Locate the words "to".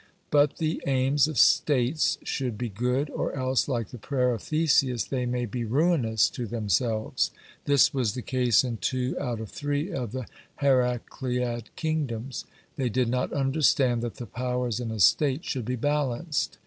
6.31-6.47